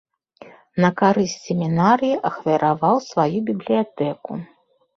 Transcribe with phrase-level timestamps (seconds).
[0.85, 4.31] На карысць семінарыі ахвяраваў сваю бібліятэку.